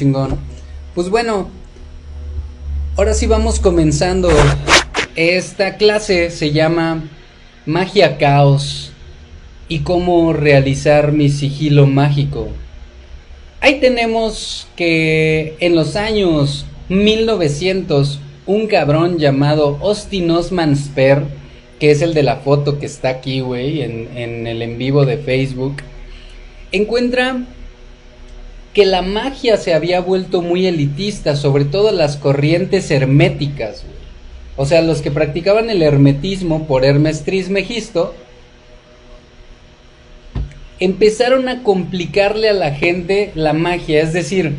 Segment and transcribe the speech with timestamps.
[0.00, 0.38] chingón.
[0.94, 1.50] Pues bueno,
[2.96, 4.30] ahora sí vamos comenzando.
[5.14, 7.02] Esta clase se llama
[7.66, 8.92] Magia Caos
[9.68, 12.48] y cómo realizar mi sigilo mágico.
[13.60, 21.24] Ahí tenemos que en los años 1900 un cabrón llamado Austin Osman Sper,
[21.78, 25.04] que es el de la foto que está aquí, güey, en, en el en vivo
[25.04, 25.82] de Facebook,
[26.72, 27.44] encuentra
[28.74, 33.84] que la magia se había vuelto muy elitista, sobre todo las corrientes herméticas.
[34.56, 38.14] O sea, los que practicaban el hermetismo por Hermes Trismegisto,
[40.78, 44.02] empezaron a complicarle a la gente la magia.
[44.02, 44.54] Es decir,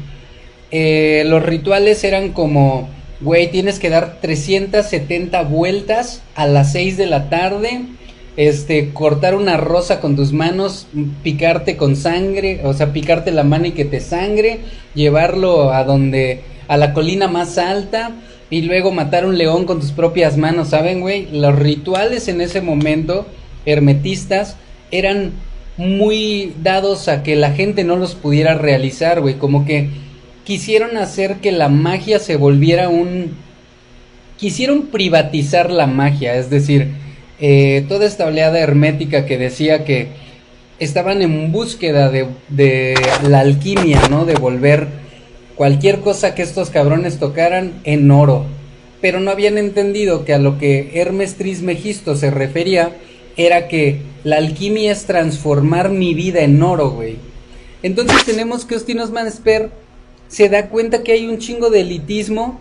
[0.71, 2.89] eh, los rituales eran como,
[3.21, 7.81] güey, tienes que dar 370 vueltas a las 6 de la tarde.
[8.41, 10.87] Este, cortar una rosa con tus manos,
[11.21, 14.61] picarte con sangre, o sea, picarte la mano y que te sangre,
[14.95, 18.13] llevarlo a donde, a la colina más alta,
[18.49, 21.27] y luego matar un león con tus propias manos, ¿saben, güey?
[21.31, 23.27] Los rituales en ese momento,
[23.67, 24.57] hermetistas,
[24.89, 25.33] eran
[25.77, 29.89] muy dados a que la gente no los pudiera realizar, güey, como que
[30.45, 33.35] quisieron hacer que la magia se volviera un...
[34.37, 37.10] Quisieron privatizar la magia, es decir,
[37.41, 40.09] eh, toda esta oleada hermética que decía que
[40.79, 42.95] estaban en búsqueda de,
[43.27, 44.25] la alquimia, ¿no?
[44.25, 44.87] De volver
[45.55, 48.45] cualquier cosa que estos cabrones tocaran en oro.
[49.01, 52.95] Pero no habían entendido que a lo que Hermes Trismegisto se refería
[53.37, 57.17] era que la alquimia es transformar mi vida en oro, güey.
[57.81, 59.27] Entonces tenemos que Austin Osman
[60.27, 62.59] se da cuenta que hay un chingo de elitismo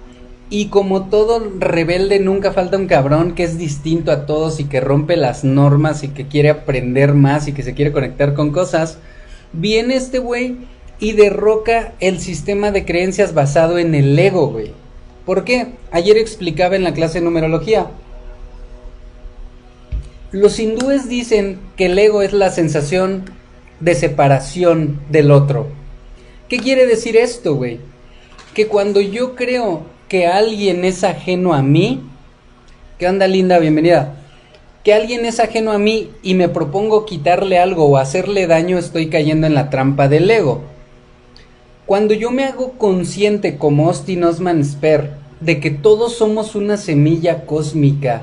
[0.52, 4.80] y como todo rebelde nunca falta un cabrón que es distinto a todos y que
[4.80, 8.98] rompe las normas y que quiere aprender más y que se quiere conectar con cosas.
[9.52, 10.56] Viene este güey
[10.98, 14.72] y derroca el sistema de creencias basado en el ego, güey.
[15.24, 15.68] ¿Por qué?
[15.92, 17.86] Ayer explicaba en la clase de numerología.
[20.32, 23.24] Los hindúes dicen que el ego es la sensación
[23.78, 25.68] de separación del otro.
[26.48, 27.78] ¿Qué quiere decir esto, güey?
[28.52, 32.02] Que cuando yo creo que alguien es ajeno a mí,
[32.98, 33.60] ¿qué onda linda?
[33.60, 34.16] Bienvenida.
[34.82, 39.08] Que alguien es ajeno a mí y me propongo quitarle algo o hacerle daño, estoy
[39.08, 40.62] cayendo en la trampa del ego.
[41.86, 47.46] Cuando yo me hago consciente como Austin Osman Sper de que todos somos una semilla
[47.46, 48.22] cósmica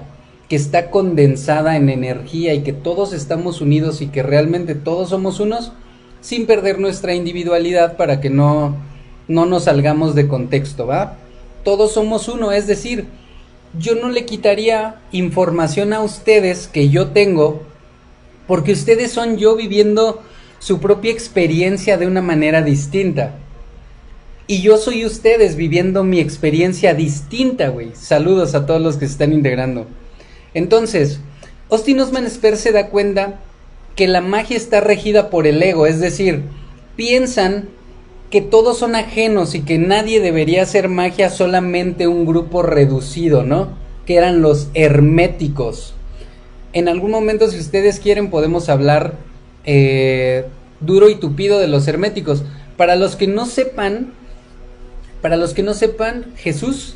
[0.49, 5.39] que está condensada en energía y que todos estamos unidos y que realmente todos somos
[5.39, 5.71] unos,
[6.19, 8.75] sin perder nuestra individualidad para que no,
[9.29, 11.19] no nos salgamos de contexto, ¿va?
[11.67, 13.07] Todos somos uno, es decir,
[13.77, 17.61] yo no le quitaría información a ustedes que yo tengo,
[18.47, 20.23] porque ustedes son yo viviendo
[20.59, 23.35] su propia experiencia de una manera distinta.
[24.47, 27.91] Y yo soy ustedes viviendo mi experiencia distinta, güey.
[27.95, 29.87] Saludos a todos los que se están integrando.
[30.53, 31.19] Entonces,
[31.69, 33.41] Austin Osman Sper se da cuenta
[33.97, 36.43] que la magia está regida por el ego, es decir,
[36.95, 37.67] piensan
[38.29, 43.69] que todos son ajenos y que nadie debería hacer magia solamente un grupo reducido, ¿no?
[44.05, 45.93] Que eran los herméticos.
[46.73, 49.13] En algún momento, si ustedes quieren, podemos hablar
[49.63, 50.45] eh,
[50.81, 52.43] duro y tupido de los herméticos.
[52.75, 54.11] Para los que no sepan,
[55.21, 56.95] para los que no sepan, Jesús,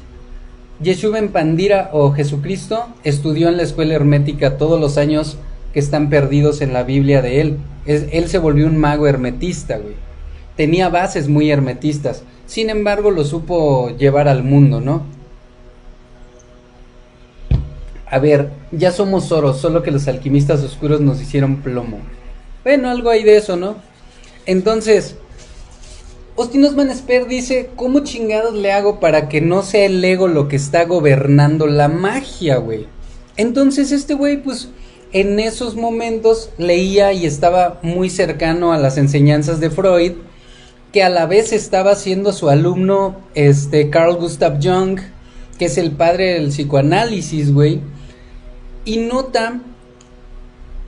[0.81, 5.37] Yeshua en Pandira o Jesucristo estudió en la escuela hermética todos los años
[5.73, 7.57] que están perdidos en la Biblia de él.
[7.85, 10.10] él se volvió un mago hermetista, güey.
[10.55, 12.23] Tenía bases muy hermetistas.
[12.45, 15.03] Sin embargo, lo supo llevar al mundo, ¿no?
[18.05, 21.99] A ver, ya somos oro, solo que los alquimistas oscuros nos hicieron plomo.
[22.63, 23.77] Bueno, algo hay de eso, ¿no?
[24.45, 25.15] Entonces,
[26.37, 30.47] Austin Osman Sper dice, ¿cómo chingados le hago para que no sea el ego lo
[30.47, 32.87] que está gobernando la magia, güey?
[33.37, 34.69] Entonces este güey, pues,
[35.13, 40.13] en esos momentos leía y estaba muy cercano a las enseñanzas de Freud,
[40.91, 44.99] que a la vez estaba siendo su alumno, este, Carl Gustav Jung,
[45.57, 47.79] que es el padre del psicoanálisis, güey,
[48.83, 49.61] y nota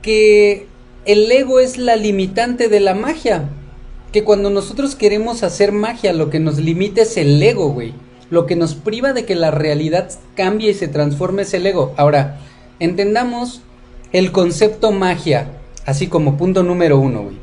[0.02, 0.68] que
[1.06, 3.50] el ego es la limitante de la magia,
[4.12, 7.94] que cuando nosotros queremos hacer magia, lo que nos limita es el ego, güey.
[8.30, 11.94] Lo que nos priva de que la realidad cambie y se transforme es el ego.
[11.98, 12.40] Ahora,
[12.80, 13.62] entendamos
[14.12, 15.52] el concepto magia,
[15.86, 17.38] así como punto número uno, güey.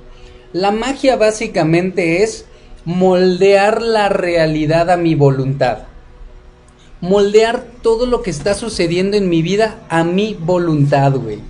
[0.53, 2.47] La magia básicamente es
[2.85, 5.79] moldear la realidad a mi voluntad.
[7.01, 11.41] Moldear todo lo que está sucediendo en mi vida a mi voluntad, güey.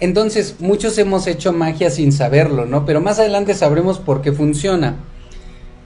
[0.00, 2.84] Entonces, muchos hemos hecho magia sin saberlo, ¿no?
[2.84, 4.96] Pero más adelante sabremos por qué funciona.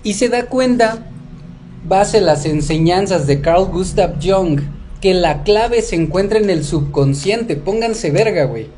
[0.03, 1.07] Y se da cuenta,
[1.87, 4.61] base las enseñanzas de Carl Gustav Jung,
[5.01, 7.57] que la clave se encuentra en el subconsciente.
[7.57, 8.69] Pónganse verga, güey.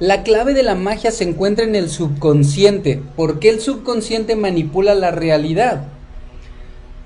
[0.00, 3.00] La clave de la magia se encuentra en el subconsciente.
[3.16, 5.86] porque el subconsciente manipula la realidad?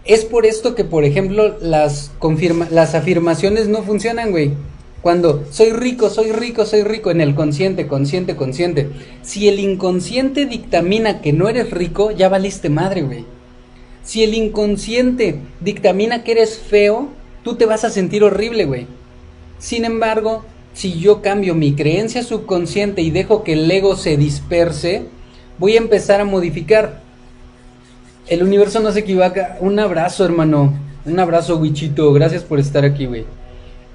[0.06, 2.12] Es por esto que, por ejemplo, las,
[2.70, 4.52] las afirmaciones no funcionan, güey.
[5.02, 8.88] Cuando soy rico, soy rico, soy rico en el consciente, consciente, consciente.
[9.23, 13.26] Si el inconsciente dictamina que no eres rico, ya valiste madre, güey.
[14.02, 17.11] Si el inconsciente dictamina que eres feo,
[17.44, 18.87] tú te vas a sentir horrible, güey.
[19.58, 20.44] Sin embargo,
[20.78, 25.06] si yo cambio mi creencia subconsciente y dejo que el ego se disperse,
[25.58, 27.00] voy a empezar a modificar.
[28.28, 29.56] El universo no se equivoca.
[29.58, 30.78] Un abrazo, hermano.
[31.04, 32.12] Un abrazo, Wichito.
[32.12, 33.25] Gracias por estar aquí, güey.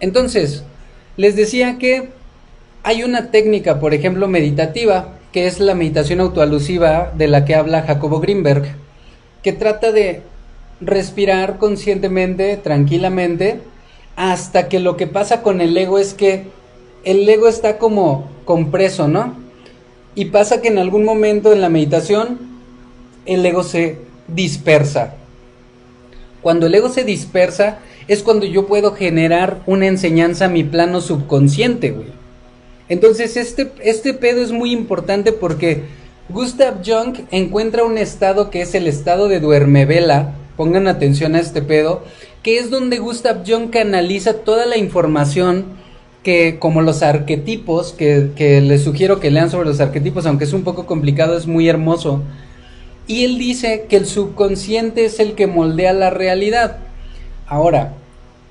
[0.01, 0.65] Entonces,
[1.15, 2.09] les decía que
[2.83, 7.83] hay una técnica, por ejemplo, meditativa, que es la meditación autoalusiva de la que habla
[7.83, 8.75] Jacobo Greenberg,
[9.41, 10.21] que trata de
[10.81, 13.62] respirar conscientemente, tranquilamente,
[14.18, 16.62] hasta que lo que pasa con el ego es que
[17.04, 19.36] el ego está como compreso, ¿no?
[20.16, 22.40] Y pasa que en algún momento en la meditación
[23.26, 23.98] el ego se
[24.28, 25.16] dispersa.
[26.42, 31.02] Cuando el ego se dispersa es cuando yo puedo generar una enseñanza a mi plano
[31.02, 32.08] subconsciente, güey.
[32.90, 35.84] Entonces este, este pedo es muy importante porque
[36.30, 41.62] Gustav Jung encuentra un estado que es el estado de duermevela, pongan atención a este
[41.62, 42.04] pedo,
[42.44, 45.66] que es donde Gustav Jung canaliza toda la información
[46.24, 50.54] que, como los arquetipos, que, que les sugiero que lean sobre los arquetipos, aunque es
[50.54, 52.22] un poco complicado, es muy hermoso.
[53.06, 56.78] Y él dice que el subconsciente es el que moldea la realidad.
[57.48, 57.94] Ahora,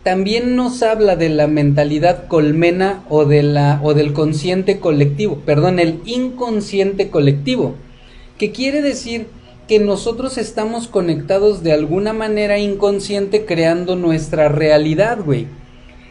[0.02, 5.78] también nos habla de la mentalidad colmena o, de la, o del consciente colectivo, perdón,
[5.78, 7.76] el inconsciente colectivo,
[8.36, 9.28] que quiere decir
[9.68, 15.46] que nosotros estamos conectados de alguna manera inconsciente creando nuestra realidad, güey.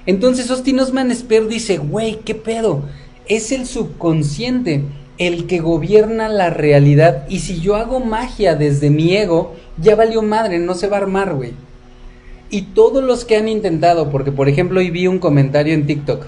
[0.06, 2.84] Entonces Austin Osman Spare dice, güey, ¿qué pedo?
[3.28, 4.84] Es el subconsciente
[5.18, 10.24] el que gobierna la realidad y si yo hago magia desde mi ego, ya valió
[10.24, 11.52] madre, no se va a armar, güey.
[12.50, 16.26] Y todos los que han intentado, porque por ejemplo hoy vi un comentario en TikTok,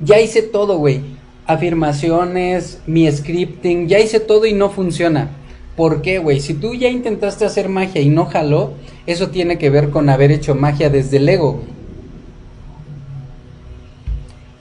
[0.00, 1.00] ya hice todo, güey.
[1.46, 5.30] Afirmaciones, mi scripting, ya hice todo y no funciona.
[5.76, 6.40] ¿Por qué, güey?
[6.40, 8.72] Si tú ya intentaste hacer magia y no jaló,
[9.06, 11.62] eso tiene que ver con haber hecho magia desde el ego.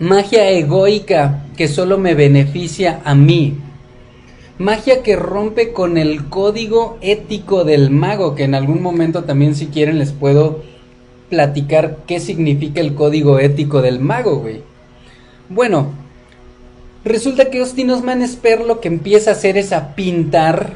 [0.02, 3.58] Magia egoica que solo me beneficia a mí.
[4.58, 9.68] Magia que rompe con el código ético del mago, que en algún momento también si
[9.68, 10.64] quieren les puedo
[11.30, 14.64] platicar qué significa el código ético del mago, güey.
[15.50, 15.92] Bueno,
[17.06, 20.74] resulta que Austin Osman Esper lo que empieza a hacer es a pintar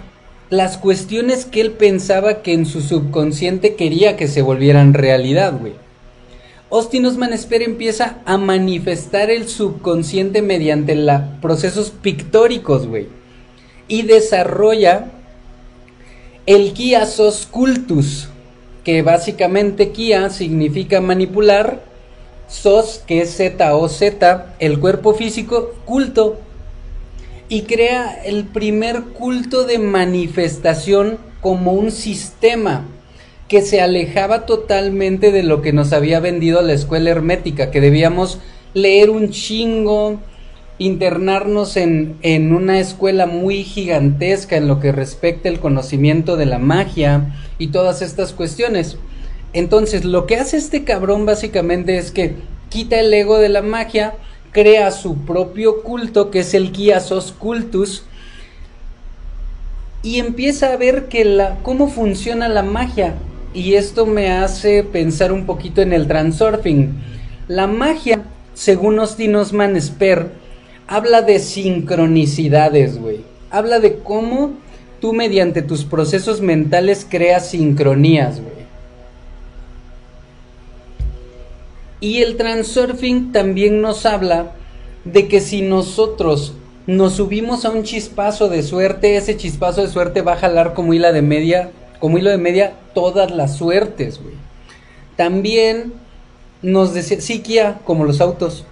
[0.51, 5.73] las cuestiones que él pensaba que en su subconsciente quería que se volvieran realidad, güey.
[6.75, 13.07] Austin Osman Esper empieza a manifestar el subconsciente mediante la, procesos pictóricos, güey.
[13.87, 15.05] Y desarrolla
[16.45, 18.27] el Kia Sos Cultus,
[18.83, 21.81] que básicamente Kia significa manipular,
[22.49, 26.39] Sos, que es Z o Z, el cuerpo físico, culto,
[27.47, 32.83] y crea el primer culto de manifestación como un sistema
[33.47, 38.39] que se alejaba totalmente de lo que nos había vendido la escuela hermética, que debíamos
[38.73, 40.19] leer un chingo,
[40.77, 46.59] internarnos en, en una escuela muy gigantesca en lo que respecta el conocimiento de la
[46.59, 48.97] magia y todas estas cuestiones.
[49.53, 52.35] Entonces, lo que hace este cabrón básicamente es que
[52.69, 54.15] quita el ego de la magia,
[54.51, 58.03] crea su propio culto, que es el Kiasos Cultus,
[60.03, 63.15] y empieza a ver que la, cómo funciona la magia.
[63.55, 66.93] Y esto me hace pensar un poquito en el transurfing.
[67.47, 68.21] La magia,
[68.53, 70.31] según Austin Osman Sper,
[70.87, 73.21] habla de sincronicidades, güey.
[73.49, 74.51] Habla de cómo
[74.99, 78.65] tú mediante tus procesos mentales creas sincronías, güey.
[82.01, 84.51] Y el transurfing también nos habla
[85.05, 86.55] de que si nosotros
[86.87, 90.93] nos subimos a un chispazo de suerte, ese chispazo de suerte va a jalar como
[90.93, 91.71] hilo de media,
[92.01, 94.33] como hilo de media todas las suertes, güey.
[95.15, 95.93] También
[96.63, 98.65] nos decía psiquia como los autos.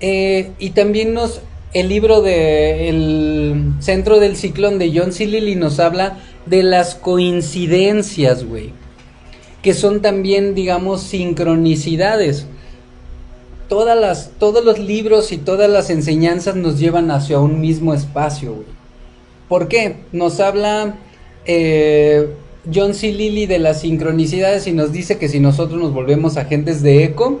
[0.00, 1.40] Eh, y también nos
[1.72, 5.26] el libro de El centro del ciclón de John C.
[5.26, 8.72] Lilly nos habla de las coincidencias, güey
[9.62, 12.46] que son también, digamos, sincronicidades.
[13.68, 18.54] Todas las, todos los libros y todas las enseñanzas nos llevan hacia un mismo espacio,
[18.54, 18.66] güey.
[19.48, 19.96] ¿Por qué?
[20.12, 20.96] Nos habla
[21.46, 22.34] eh,
[22.72, 23.12] John C.
[23.12, 27.40] Lilly de las sincronicidades y nos dice que si nosotros nos volvemos agentes de eco,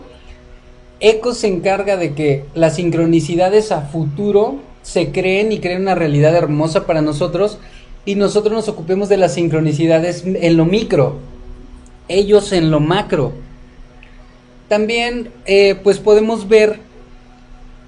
[1.00, 6.34] eco se encarga de que las sincronicidades a futuro se creen y creen una realidad
[6.34, 7.58] hermosa para nosotros
[8.04, 11.18] y nosotros nos ocupemos de las sincronicidades en lo micro,
[12.08, 13.32] ellos en lo macro.
[14.68, 16.80] También eh, pues podemos ver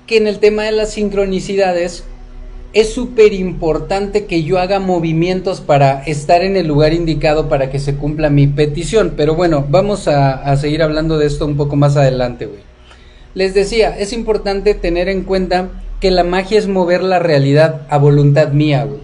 [0.06, 2.04] que en el tema de las sincronicidades
[2.74, 7.78] es súper importante que yo haga movimientos para estar en el lugar indicado para que
[7.78, 9.14] se cumpla mi petición.
[9.16, 12.60] Pero bueno, vamos a, seguir hablando de esto un poco más adelante, güey.
[13.34, 15.68] Les decía, es importante tener en cuenta
[16.00, 19.00] que la magia es mover la realidad a voluntad mía, güey.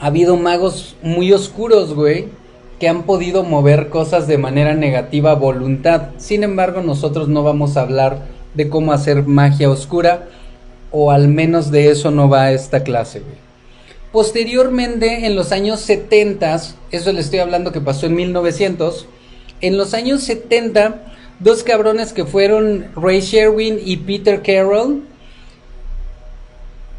[0.00, 2.26] Ha habido magos muy oscuros, güey,
[2.80, 6.08] que han podido mover cosas de manera negativa a voluntad.
[6.18, 8.22] Sin embargo, nosotros no vamos a hablar
[8.54, 10.28] de cómo hacer magia oscura,
[10.96, 13.34] o al menos de eso no va esta clase, güey.
[14.12, 16.60] Posteriormente, en los años 70,
[16.92, 19.08] eso le estoy hablando que pasó en 1900,
[19.60, 25.02] en los años 70, dos cabrones que fueron Ray Sherwin y Peter Carroll,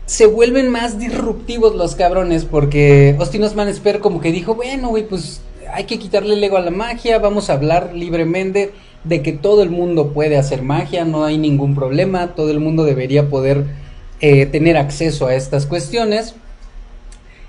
[0.06, 5.08] se vuelven más disruptivos los cabrones porque Austin Osman Esper como que dijo, bueno, güey,
[5.08, 5.40] pues
[5.74, 8.74] hay que quitarle el ego a la magia, vamos a hablar libremente
[9.06, 12.84] de que todo el mundo puede hacer magia, no hay ningún problema, todo el mundo
[12.84, 13.85] debería poder
[14.22, 16.36] eh, tener acceso a estas cuestiones.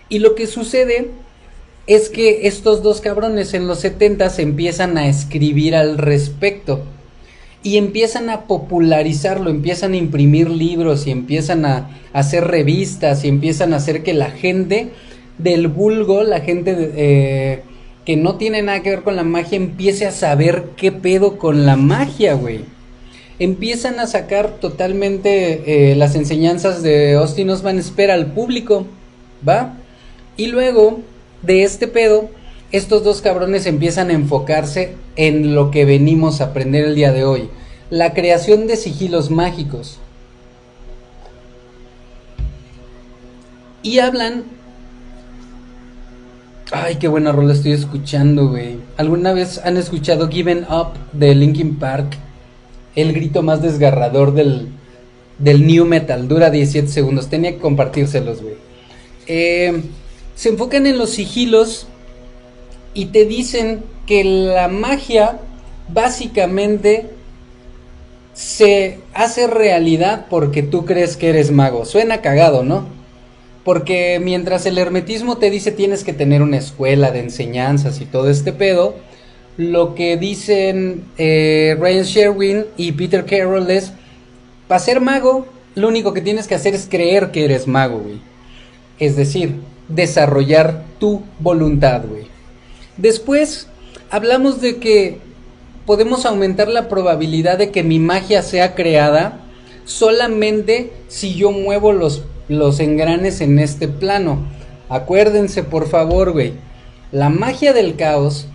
[0.08, 1.10] Y lo que sucede
[1.86, 6.82] es que estos dos cabrones en los 70 se empiezan a escribir al respecto
[7.62, 13.74] y empiezan a popularizarlo, empiezan a imprimir libros y empiezan a, hacer revistas y empiezan
[13.74, 14.90] a hacer que la gente
[15.38, 17.62] del vulgo, la gente eh,
[18.04, 21.66] que no tiene nada que ver con la magia, empiece a saber qué pedo con
[21.66, 22.60] la magia, güey.
[23.38, 28.86] Empiezan a sacar totalmente eh, las enseñanzas de Austin Osman Espera al público,
[29.46, 29.74] ¿va?
[30.38, 31.00] Y luego
[31.42, 32.30] de este pedo,
[32.72, 37.24] estos dos cabrones empiezan a enfocarse en lo que venimos a aprender el día de
[37.24, 37.50] hoy,
[37.90, 39.98] la creación de sigilos mágicos.
[43.82, 44.44] Y hablan...
[46.72, 48.78] Ay, qué buena rola estoy escuchando, güey.
[48.96, 52.16] ¿Alguna vez han escuchado Given Up de Linkin Park?
[52.96, 54.68] El grito más desgarrador del,
[55.38, 56.26] del new metal.
[56.26, 57.28] Dura 17 segundos.
[57.28, 58.54] Tenía que compartírselos, güey.
[59.28, 59.82] Eh,
[60.34, 61.86] se enfocan en los sigilos
[62.94, 65.38] y te dicen que la magia
[65.92, 67.10] básicamente
[68.34, 71.84] se hace realidad porque tú crees que eres mago.
[71.84, 72.86] Suena cagado, ¿no?
[73.64, 78.30] Porque mientras el hermetismo te dice tienes que tener una escuela de enseñanzas y todo
[78.30, 78.94] este pedo,
[79.56, 83.92] lo que dicen eh, Ryan Sherwin y Peter Carroll es,
[84.68, 88.20] para ser mago, lo único que tienes que hacer es creer que eres mago, güey.
[88.98, 89.56] Es decir,
[89.88, 92.26] desarrollar tu voluntad, güey.
[92.96, 93.68] Después
[94.10, 95.18] hablamos de que
[95.84, 99.40] podemos aumentar la probabilidad de que mi magia sea creada
[99.84, 104.44] solamente si yo muevo los, los engranes en este plano.
[104.88, 106.54] Acuérdense, por favor, güey.
[107.12, 108.48] La magia del caos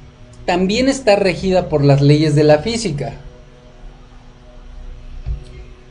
[0.45, 3.13] también está regida por las leyes de la física.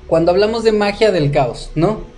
[0.07, 2.11] Cuando hablamos de magia del caos, ¿no?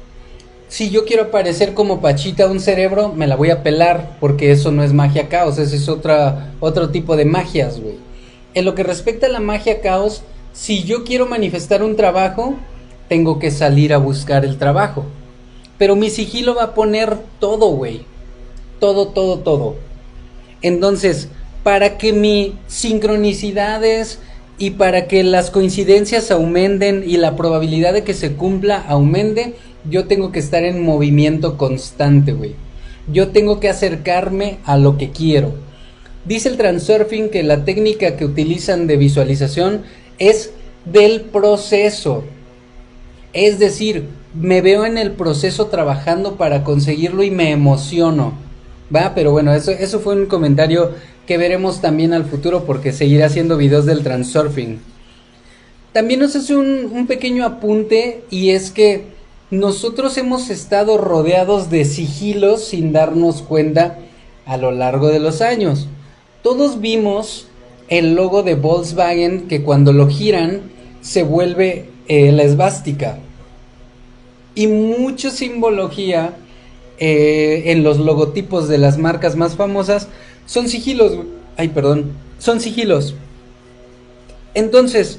[0.73, 4.73] si yo quiero aparecer como Pachita un cerebro, me la voy a pelar, porque eso
[4.73, 7.97] no es magia caos, ese es otra, otro tipo de magias, güey.
[8.55, 10.23] En lo que respecta a la magia caos,
[10.55, 12.55] si yo quiero manifestar un trabajo,
[13.07, 15.05] tengo que salir a buscar el trabajo.
[15.77, 18.07] Pero mi sigilo va a poner todo, güey.
[18.81, 19.77] Todo, todo, todo.
[20.63, 21.29] Entonces,
[21.63, 24.19] para que mis sincronicidades
[24.59, 29.55] y para que las coincidencias aumenten y la probabilidad de que se cumpla aumente,
[29.89, 32.55] yo tengo que estar en movimiento constante, güey.
[33.13, 35.55] Yo tengo que acercarme a lo que quiero.
[36.25, 39.83] Dice el transurfing que la técnica que utilizan de visualización
[40.19, 40.53] es
[40.85, 42.23] del proceso.
[43.33, 48.35] Es decir, me veo en el proceso trabajando para conseguirlo y me emociono.
[48.95, 50.93] Va, pero bueno, eso, eso fue un comentario
[51.27, 54.81] que veremos también al futuro porque seguiré haciendo videos del transurfing.
[55.93, 59.05] También nos hace un, un pequeño apunte y es que
[59.51, 63.99] nosotros hemos estado rodeados de sigilos sin darnos cuenta
[64.47, 65.89] a lo largo de los años.
[66.43, 67.49] Todos vimos
[67.89, 70.63] el logo de Volkswagen que cuando lo giran
[71.03, 73.19] se vuelve eh, la esvástica.
[74.55, 76.35] Y mucha simbología
[76.99, 80.09] eh, en los logotipos de las marcas más famosas
[80.53, 81.17] son sigilos.
[81.57, 82.13] Ay, perdón.
[82.39, 83.15] Son sigilos.
[84.53, 85.19] Entonces,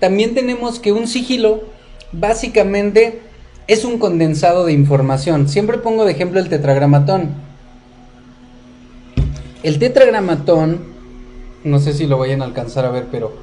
[0.00, 1.64] también tenemos que un sigilo
[2.10, 3.20] básicamente
[3.66, 5.46] es un condensado de información.
[5.46, 7.34] Siempre pongo de ejemplo el tetragramatón.
[9.62, 10.80] El tetragramatón,
[11.64, 13.34] no sé si lo vayan a alcanzar a ver, pero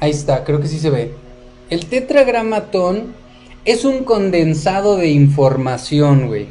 [0.00, 1.14] ahí está, creo que sí se ve.
[1.70, 3.14] El tetragramatón
[3.64, 6.48] es un condensado de información, güey.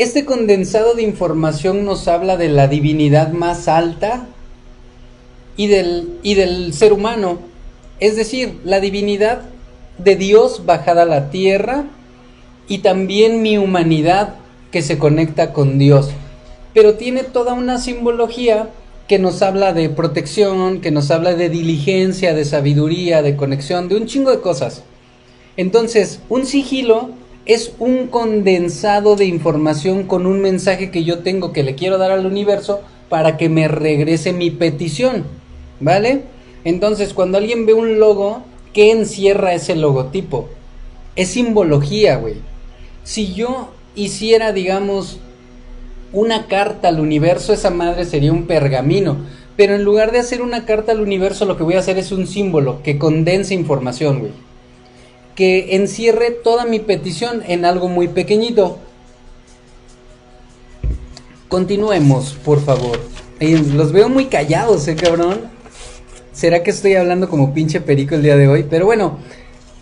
[0.00, 4.28] Este condensado de información nos habla de la divinidad más alta
[5.58, 7.38] y del, y del ser humano.
[7.98, 9.42] Es decir, la divinidad
[9.98, 11.84] de Dios bajada a la tierra
[12.66, 14.36] y también mi humanidad
[14.72, 16.08] que se conecta con Dios.
[16.72, 18.70] Pero tiene toda una simbología
[19.06, 23.96] que nos habla de protección, que nos habla de diligencia, de sabiduría, de conexión, de
[23.96, 24.82] un chingo de cosas.
[25.58, 31.62] Entonces, un sigilo es un condensado de información con un mensaje que yo tengo que
[31.62, 35.24] le quiero dar al universo para que me regrese mi petición,
[35.80, 36.22] ¿vale?
[36.64, 38.42] Entonces, cuando alguien ve un logo,
[38.72, 40.48] ¿qué encierra ese logotipo?
[41.16, 42.36] Es simbología, güey.
[43.02, 45.18] Si yo hiciera, digamos,
[46.12, 49.16] una carta al universo, esa madre sería un pergamino.
[49.56, 52.12] Pero en lugar de hacer una carta al universo, lo que voy a hacer es
[52.12, 54.49] un símbolo que condense información, güey
[55.34, 58.78] que encierre toda mi petición en algo muy pequeñito.
[61.48, 63.00] Continuemos, por favor.
[63.40, 65.40] los veo muy callados, eh, cabrón.
[66.32, 68.66] ¿Será que estoy hablando como pinche perico el día de hoy?
[68.68, 69.18] Pero bueno,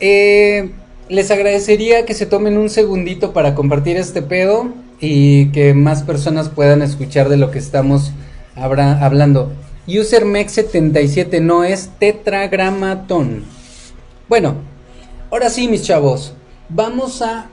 [0.01, 0.71] eh,
[1.09, 6.49] les agradecería que se tomen un segundito para compartir este pedo y que más personas
[6.49, 8.13] puedan escuchar de lo que estamos
[8.55, 9.53] hablando.
[9.87, 13.45] UserMex77 no es tetragramatón.
[14.29, 14.57] Bueno,
[15.31, 16.33] Ahora sí, mis chavos,
[16.71, 17.51] vamos a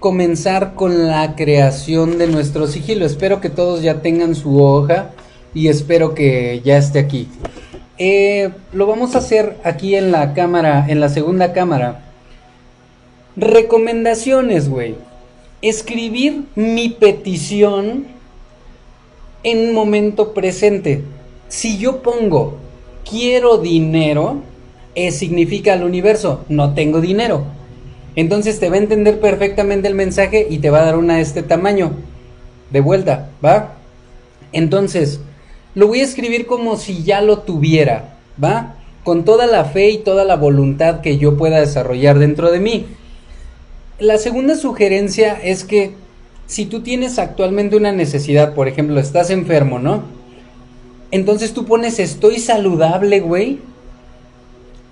[0.00, 3.04] comenzar con la creación de nuestro sigilo.
[3.04, 5.10] Espero que todos ya tengan su hoja
[5.52, 7.28] y espero que ya esté aquí.
[7.98, 12.00] Eh, lo vamos a hacer aquí en la cámara, en la segunda cámara.
[13.36, 14.94] Recomendaciones, güey.
[15.60, 18.06] Escribir mi petición
[19.42, 21.04] en momento presente.
[21.48, 22.56] Si yo pongo
[23.04, 24.40] quiero dinero,
[25.12, 27.44] significa al universo, no tengo dinero.
[28.16, 31.22] Entonces te va a entender perfectamente el mensaje y te va a dar una de
[31.22, 31.92] este tamaño.
[32.72, 33.74] De vuelta, ¿va?
[34.52, 35.20] Entonces,
[35.74, 38.74] lo voy a escribir como si ya lo tuviera, ¿va?
[39.04, 42.86] Con toda la fe y toda la voluntad que yo pueda desarrollar dentro de mí.
[44.00, 45.92] La segunda sugerencia es que
[46.46, 50.02] si tú tienes actualmente una necesidad, por ejemplo, estás enfermo, ¿no?
[51.10, 53.60] Entonces tú pones estoy saludable, güey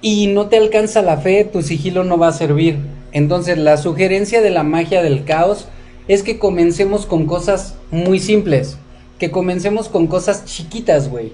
[0.00, 2.78] y no te alcanza la fe, tu sigilo no va a servir.
[3.12, 5.68] Entonces la sugerencia de la magia del caos
[6.08, 8.78] es que comencemos con cosas muy simples,
[9.18, 11.32] que comencemos con cosas chiquitas, güey.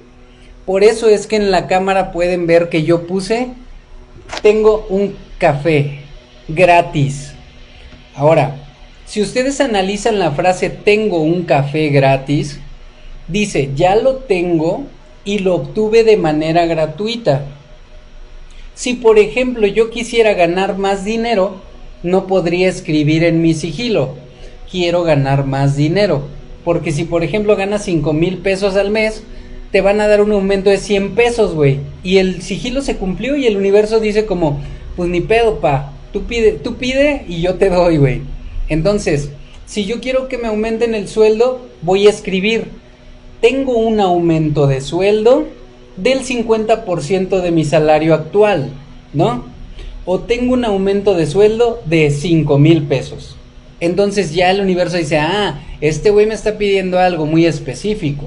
[0.65, 3.49] Por eso es que en la cámara pueden ver que yo puse,
[4.43, 5.99] tengo un café
[6.49, 7.35] gratis.
[8.15, 8.57] Ahora,
[9.07, 12.61] si ustedes analizan la frase tengo un café gratis,
[13.29, 14.85] dice ya lo tengo
[15.25, 17.45] y lo obtuve de manera gratuita.
[18.75, 21.57] Si por ejemplo yo quisiera ganar más dinero,
[22.03, 24.17] no podría escribir en mi sigilo,
[24.71, 26.23] quiero ganar más dinero.
[26.65, 29.23] Porque si por ejemplo ganas 5 mil pesos al mes,
[29.73, 31.81] te van a dar un aumento de 100 pesos, güey.
[32.03, 34.61] Y el sigilo se cumplió y el universo dice como,
[34.97, 35.93] pues ni pedo, pa.
[36.13, 38.21] Tú pide, tú pide y yo te doy, güey.
[38.69, 39.31] Entonces,
[39.67, 42.67] si yo quiero que me aumenten el sueldo, voy a escribir,
[43.41, 45.47] tengo un aumento de sueldo
[45.97, 48.71] del 50% de mi salario actual,
[49.13, 49.45] ¿no?
[50.05, 53.37] O tengo un aumento de sueldo de 5 mil pesos.
[53.81, 58.27] Entonces ya el universo dice, ah, este güey me está pidiendo algo muy específico.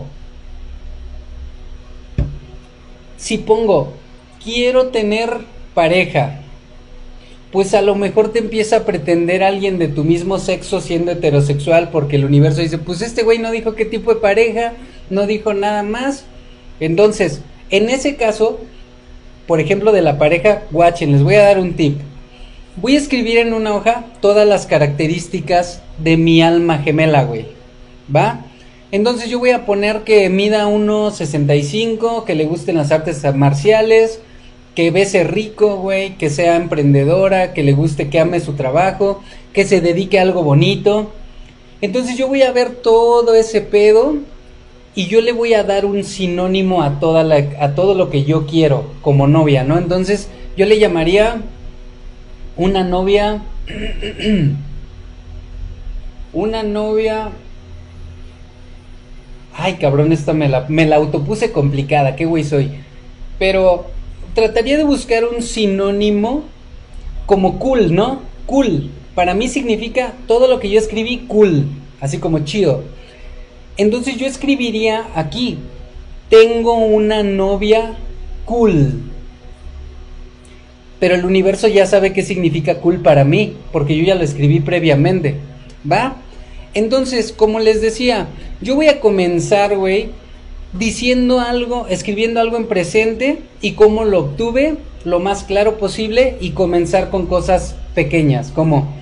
[3.18, 3.94] Si pongo,
[4.44, 5.30] quiero tener
[5.74, 6.42] pareja,
[7.52, 11.90] pues a lo mejor te empieza a pretender alguien de tu mismo sexo siendo heterosexual
[11.90, 14.74] porque el universo dice, pues este güey no dijo qué tipo de pareja,
[15.10, 16.26] no dijo nada más.
[16.82, 18.60] Entonces, en ese caso,
[19.48, 22.00] por ejemplo, de la pareja, guachen, les voy a dar un tip.
[22.78, 27.48] Voy a escribir en una hoja todas las características de mi alma gemela, güey.
[28.14, 28.46] ¿Va?
[28.92, 34.20] Entonces yo voy a poner que mida 1.65, que le gusten las artes marciales,
[34.76, 39.22] que bese rico, güey, que sea emprendedora, que le guste, que ame su trabajo,
[39.54, 41.12] que se dedique a algo bonito.
[41.82, 44.18] Entonces yo voy a ver todo ese pedo
[44.96, 48.24] y yo le voy a dar un sinónimo a toda la, a todo lo que
[48.24, 49.78] yo quiero como novia, ¿no?
[49.78, 51.42] Entonces yo le llamaría
[52.58, 53.44] una novia
[56.34, 57.32] una novia
[59.58, 62.72] Ay, cabrón, esta me la, me la autopuse complicada, qué güey soy.
[63.40, 63.86] Pero
[64.34, 66.44] trataría de buscar un sinónimo
[67.26, 68.22] como cool, ¿no?
[68.46, 68.90] Cool.
[69.16, 71.68] Para mí significa todo lo que yo escribí cool,
[72.02, 72.84] así como chido.
[73.78, 75.58] Entonces yo escribiría aquí,
[76.30, 77.98] tengo una novia
[78.46, 79.02] cool.
[81.00, 84.62] Pero el universo ya sabe qué significa cool para mí, porque yo ya lo escribí
[84.62, 85.36] previamente.
[85.90, 86.16] ¿Va?
[86.74, 88.28] Entonces, como les decía,
[88.62, 90.10] yo voy a comenzar, güey,
[90.74, 96.52] diciendo algo, escribiendo algo en presente y cómo lo obtuve lo más claro posible y
[96.52, 98.94] comenzar con cosas pequeñas, como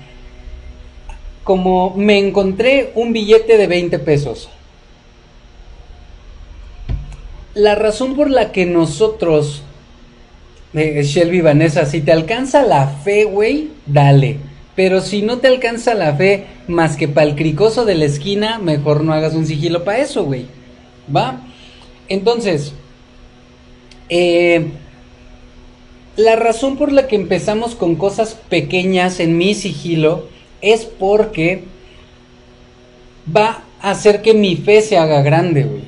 [1.44, 4.50] como me encontré un billete de 20 pesos.
[7.56, 9.62] La razón por la que nosotros,
[10.74, 14.38] eh, Shelby Vanessa, si te alcanza la fe, güey, dale.
[14.76, 18.58] Pero si no te alcanza la fe más que para el cricoso de la esquina,
[18.58, 20.48] mejor no hagas un sigilo para eso, güey.
[21.16, 21.42] ¿Va?
[22.10, 22.74] Entonces,
[24.10, 24.72] eh,
[26.16, 30.28] la razón por la que empezamos con cosas pequeñas en mi sigilo
[30.62, 31.66] es porque
[33.36, 35.84] va a hacer que mi fe se haga grande, güey.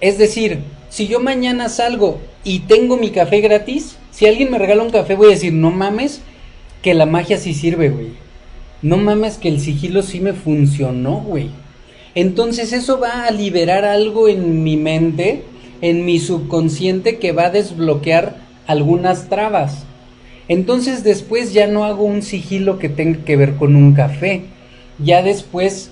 [0.00, 0.60] Es decir,
[0.96, 5.14] si yo mañana salgo y tengo mi café gratis, si alguien me regala un café
[5.14, 6.22] voy a decir, no mames,
[6.80, 8.12] que la magia sí sirve, güey.
[8.80, 11.50] No mames, que el sigilo sí me funcionó, güey.
[12.14, 15.42] Entonces eso va a liberar algo en mi mente,
[15.82, 19.84] en mi subconsciente, que va a desbloquear algunas trabas.
[20.48, 24.44] Entonces después ya no hago un sigilo que tenga que ver con un café.
[24.98, 25.90] Ya después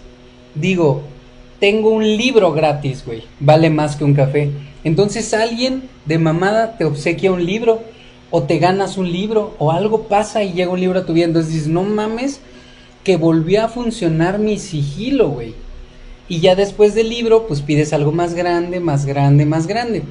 [0.54, 1.02] digo,
[1.60, 3.24] tengo un libro gratis, güey.
[3.38, 4.50] Vale más que un café.
[4.84, 7.82] Entonces alguien de mamada te obsequia un libro
[8.30, 11.24] o te ganas un libro o algo pasa y llega un libro a tu vida.
[11.24, 12.40] Entonces dices, no mames,
[13.02, 15.54] que volvió a funcionar mi sigilo, güey.
[16.28, 20.02] Y ya después del libro, pues pides algo más grande, más grande, más grande.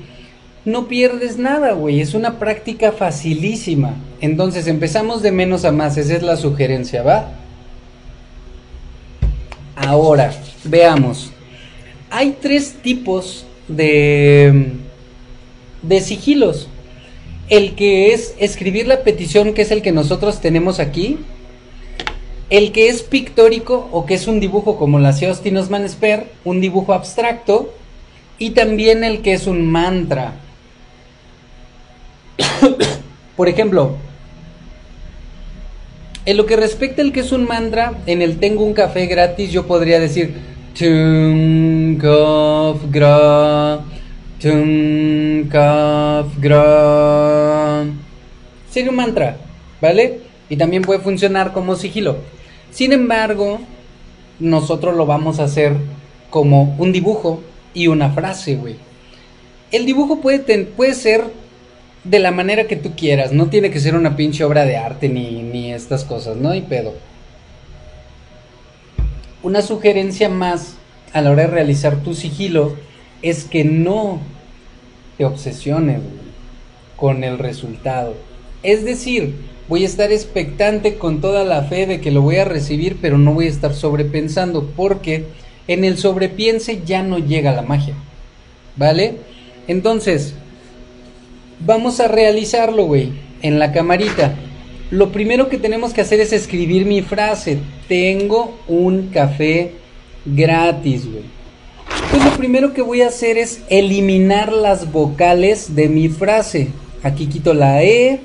[0.66, 2.00] No pierdes nada, güey.
[2.02, 3.96] Es una práctica facilísima.
[4.22, 5.98] Entonces empezamos de menos a más.
[5.98, 7.32] Esa es la sugerencia, ¿va?
[9.76, 10.34] Ahora,
[10.64, 11.32] veamos.
[12.10, 14.72] Hay tres tipos de,
[15.82, 16.68] de sigilos.
[17.50, 21.20] El que es escribir la petición, que es el que nosotros tenemos aquí.
[22.50, 26.28] El que es pictórico o que es un dibujo como la hacía Austin Osman Sper,
[26.44, 27.74] un dibujo abstracto.
[28.40, 30.36] Y también el que es un mantra.
[33.36, 33.98] Por ejemplo,
[36.26, 39.52] en lo que respecta al que es un mantra, en el tengo un café gratis,
[39.52, 43.86] yo podría decir Tung Kaf Gra
[44.42, 47.86] Tung Kaf Gra
[48.72, 49.38] Sería un mantra,
[49.80, 50.22] ¿vale?
[50.50, 52.18] Y también puede funcionar como sigilo.
[52.72, 53.60] Sin embargo,
[54.40, 55.76] nosotros lo vamos a hacer
[56.32, 57.44] como un dibujo
[57.76, 58.78] y una frase, güey.
[59.72, 61.26] El dibujo puede, puede ser
[62.04, 63.32] de la manera que tú quieras.
[63.32, 66.62] No tiene que ser una pinche obra de arte ni, ni estas cosas, no hay
[66.62, 66.94] pedo.
[69.44, 70.76] Una sugerencia más
[71.12, 72.76] a la hora de realizar tu sigilo
[73.22, 74.20] es que no
[75.18, 76.00] te obsesiones
[76.96, 78.16] con el resultado.
[78.64, 79.36] Es decir,
[79.68, 83.18] voy a estar expectante con toda la fe de que lo voy a recibir, pero
[83.18, 85.26] no voy a estar sobrepensando porque
[85.68, 87.96] en el sobrepiense ya no llega la magia.
[88.76, 89.18] ¿Vale?
[89.68, 90.34] Entonces,
[91.66, 94.36] Vamos a realizarlo, güey, en la camarita.
[94.94, 97.58] Lo primero que tenemos que hacer es escribir mi frase.
[97.88, 99.72] Tengo un café
[100.24, 101.24] gratis, güey.
[102.12, 106.68] Pues lo primero que voy a hacer es eliminar las vocales de mi frase.
[107.02, 108.20] Aquí quito la E,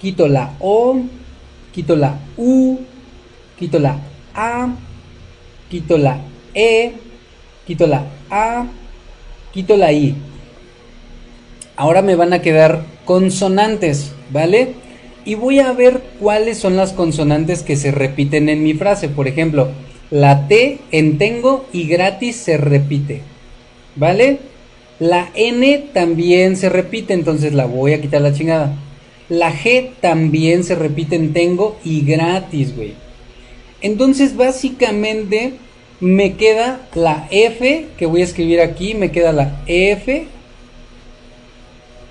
[0.00, 1.00] quito la O,
[1.74, 2.78] quito la U,
[3.58, 3.98] quito la
[4.34, 4.72] A,
[5.68, 6.20] quito la
[6.54, 6.92] E,
[7.66, 8.66] quito la A,
[9.52, 10.14] quito la I
[11.76, 14.74] ahora me van a quedar consonantes, ¿vale?
[15.26, 19.08] Y voy a ver cuáles son las consonantes que se repiten en mi frase.
[19.10, 19.68] Por ejemplo,
[20.10, 23.20] la T en tengo y gratis se repite,
[23.96, 24.38] ¿vale?
[24.98, 28.74] La N también se repite, entonces la voy a quitar la chingada.
[29.28, 32.94] La G también se repite en tengo y gratis, güey.
[33.82, 35.54] Entonces básicamente
[36.00, 40.28] me queda la F que voy a escribir aquí, me queda la F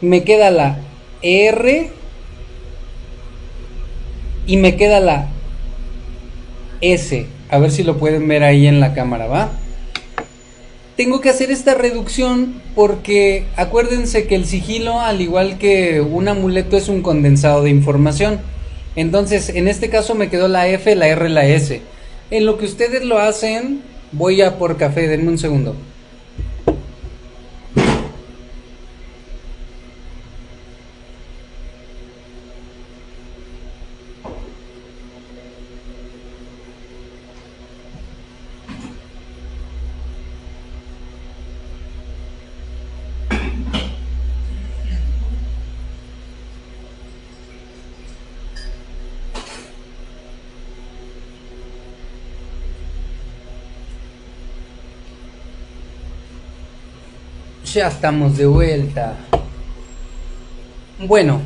[0.01, 0.77] me queda la
[1.21, 1.89] R
[4.45, 5.29] y me queda la
[6.81, 7.25] S.
[7.49, 9.51] A ver si lo pueden ver ahí en la cámara, ¿va?
[10.97, 16.77] Tengo que hacer esta reducción porque acuérdense que el sigilo, al igual que un amuleto,
[16.77, 18.39] es un condensado de información.
[18.95, 21.81] Entonces, en este caso me quedó la F, la R, la S.
[22.31, 23.81] En lo que ustedes lo hacen,
[24.13, 25.75] voy a por café, denme un segundo.
[57.75, 59.17] Ya estamos de vuelta.
[60.97, 61.41] Bueno,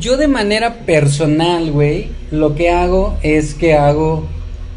[0.00, 4.26] yo de manera personal, güey, lo que hago es que hago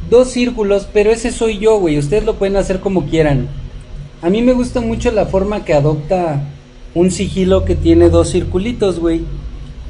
[0.10, 1.98] dos círculos, pero ese soy yo, güey.
[1.98, 3.48] Ustedes lo pueden hacer como quieran.
[4.22, 6.42] A mí me gusta mucho la forma que adopta
[6.94, 9.22] un sigilo que tiene dos circulitos, güey.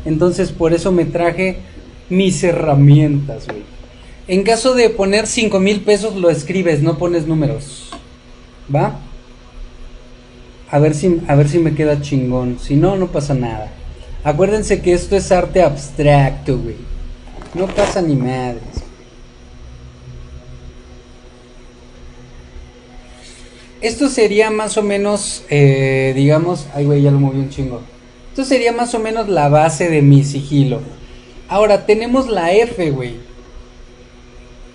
[0.06, 1.62] Entonces por eso me traje
[2.10, 3.64] mis herramientas, güey.
[4.28, 7.90] En caso de poner cinco mil pesos lo escribes, no pones números.
[8.72, 9.00] ¿Va?
[10.70, 12.60] A ver si, a ver si me queda chingón.
[12.60, 13.72] Si no, no pasa nada.
[14.24, 16.76] Acuérdense que esto es arte abstracto, güey.
[17.54, 18.84] No pasa ni madres.
[23.80, 27.82] Esto sería más o menos, eh, digamos, ay güey, ya lo moví un chingo.
[28.30, 30.82] Esto sería más o menos la base de mi sigilo.
[31.48, 33.16] Ahora tenemos la F, güey.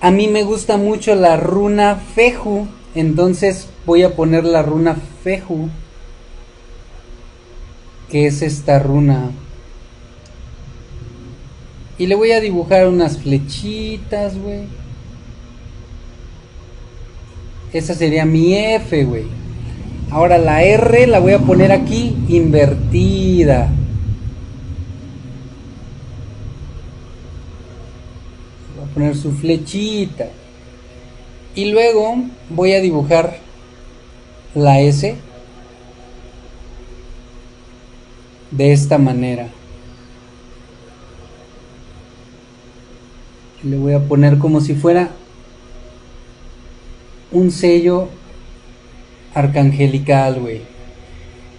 [0.00, 5.68] A mí me gusta mucho la runa Feju, entonces voy a poner la runa Feju,
[8.12, 9.30] que es esta runa.
[11.96, 14.64] Y le voy a dibujar unas flechitas, güey.
[17.72, 19.24] Esa sería mi F, güey.
[20.10, 23.70] Ahora la R la voy a poner aquí invertida.
[28.76, 30.26] Voy a poner su flechita.
[31.54, 32.16] Y luego
[32.50, 33.38] voy a dibujar
[34.54, 35.16] la S
[38.52, 39.48] de esta manera.
[43.64, 45.10] Le voy a poner como si fuera
[47.30, 48.08] un sello
[49.34, 50.60] arcangelical, güey.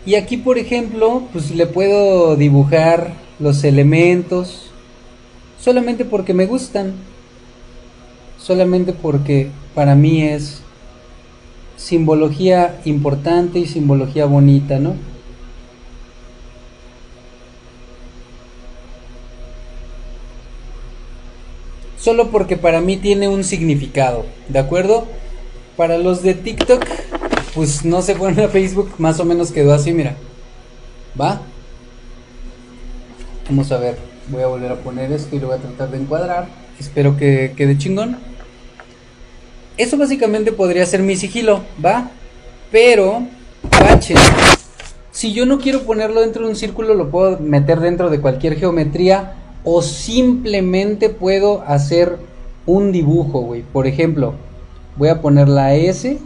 [0.06, 4.70] Y aquí, por ejemplo, pues le puedo dibujar los elementos
[5.60, 6.94] solamente porque me gustan.
[8.38, 10.62] Solamente porque para mí es
[11.78, 15.13] simbología importante y simbología bonita, ¿no?
[22.04, 25.08] Solo porque para mí tiene un significado, ¿de acuerdo?
[25.78, 26.84] Para los de TikTok,
[27.56, 30.18] pues no se fueron a Facebook, más o menos quedó así, mira.
[31.20, 31.40] ¿Va?
[33.48, 35.98] Vamos a ver, voy a volver a poner esto y lo voy a tratar de
[36.00, 36.50] encuadrar.
[36.78, 38.18] Espero que quede chingón.
[39.78, 42.12] Eso básicamente podría ser mi sigilo, ¿va?
[42.70, 43.28] Pero,
[43.80, 44.16] bache.
[45.12, 48.58] Si yo no quiero ponerlo dentro de un círculo, lo puedo meter dentro de cualquier
[48.60, 52.18] geometría o simplemente puedo hacer
[52.66, 53.62] un dibujo, güey.
[53.62, 54.34] Por ejemplo,
[54.98, 56.20] voy a poner la S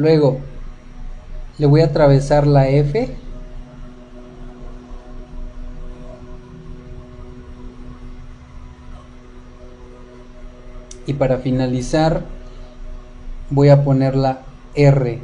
[0.00, 0.38] luego
[1.58, 3.14] le voy a atravesar la F
[11.06, 12.22] y para finalizar
[13.50, 14.40] voy a poner la
[14.74, 15.18] R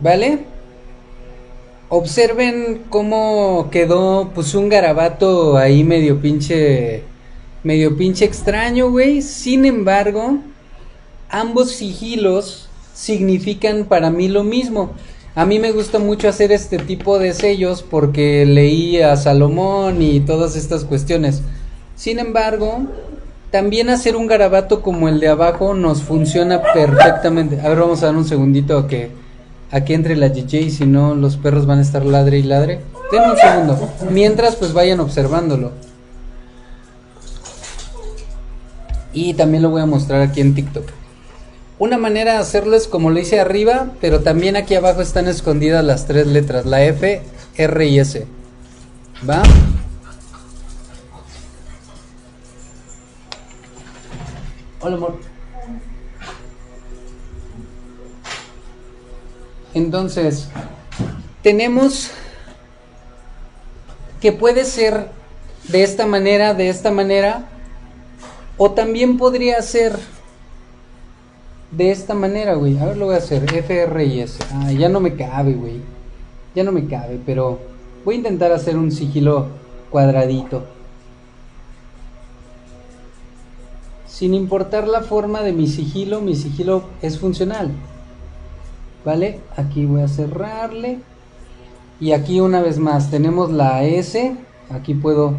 [0.00, 0.38] ¿Vale?
[1.88, 7.02] Observen cómo quedó pues un garabato ahí medio pinche
[7.64, 9.22] medio pinche extraño, güey.
[9.22, 10.38] Sin embargo,
[11.28, 14.92] ambos sigilos significan para mí lo mismo.
[15.36, 20.20] A mí me gusta mucho hacer este tipo de sellos porque leí a Salomón y
[20.20, 21.42] todas estas cuestiones.
[21.94, 22.86] Sin embargo,
[23.50, 27.60] también hacer un garabato como el de abajo nos funciona perfectamente.
[27.60, 29.10] A ver, vamos a dar un segundito a que
[29.70, 32.80] aquí entre la y si no los perros van a estar ladre y ladre.
[33.12, 33.90] Den un segundo.
[34.10, 35.72] Mientras pues vayan observándolo.
[39.12, 40.95] Y también lo voy a mostrar aquí en TikTok.
[41.78, 45.84] Una manera de hacerlo es como lo hice arriba, pero también aquí abajo están escondidas
[45.84, 47.20] las tres letras, la F,
[47.54, 48.26] R y S.
[49.28, 49.42] ¿Va?
[54.80, 55.18] Hola amor.
[59.74, 60.48] Entonces,
[61.42, 62.10] tenemos
[64.22, 65.10] que puede ser
[65.68, 67.50] de esta manera, de esta manera,
[68.56, 69.98] o también podría ser
[71.76, 72.78] de esta manera, güey.
[72.78, 73.44] A ver, lo voy a hacer.
[73.54, 74.38] F, R y S.
[74.52, 75.80] Ah, ya no me cabe, güey.
[76.54, 77.58] Ya no me cabe, pero
[78.04, 79.48] voy a intentar hacer un sigilo
[79.90, 80.64] cuadradito.
[84.06, 87.70] Sin importar la forma de mi sigilo, mi sigilo es funcional.
[89.04, 89.40] ¿Vale?
[89.56, 91.00] Aquí voy a cerrarle.
[92.00, 94.34] Y aquí una vez más tenemos la S.
[94.70, 95.34] Aquí puedo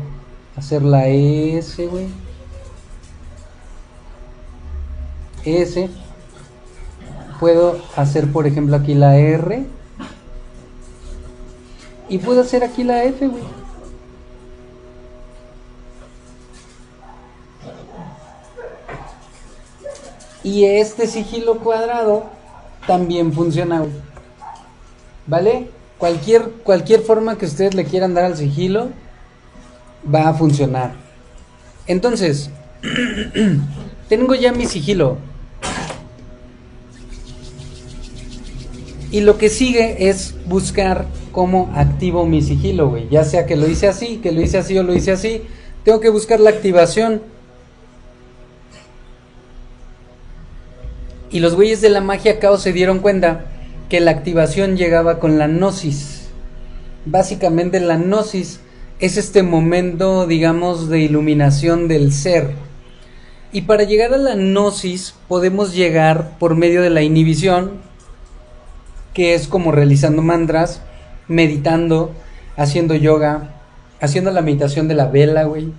[0.56, 2.08] hacer la S, güey.
[5.44, 5.90] S.
[7.40, 9.66] Puedo hacer, por ejemplo, aquí la R.
[12.10, 13.30] Y puedo hacer aquí la F.
[20.44, 22.24] Y este sigilo cuadrado
[22.88, 23.84] también funciona.
[25.28, 25.70] ¿Vale?
[25.98, 28.90] Cualquier, cualquier forma que ustedes le quieran dar al sigilo
[30.14, 30.94] va a funcionar.
[31.86, 32.50] Entonces,
[34.10, 35.18] tengo ya mi sigilo.
[39.12, 43.08] Y lo que sigue es buscar cómo activo mi sigilo, güey.
[43.10, 45.44] Ya sea que lo hice así, que lo hice así o lo hice así.
[45.84, 47.22] Tengo que buscar la activación.
[51.32, 53.46] Y los güeyes de la magia caos se dieron cuenta
[53.90, 56.28] que la activación llegaba con la gnosis.
[57.06, 58.60] Básicamente la gnosis
[59.00, 62.52] es este momento, digamos, de iluminación del ser.
[63.54, 67.87] Y para llegar a la gnosis podemos llegar por medio de la inhibición,
[69.18, 70.80] que es como realizando mantras,
[71.28, 72.12] meditando,
[72.56, 73.50] haciendo yoga,
[74.00, 75.74] haciendo la meditación de la vela, güey.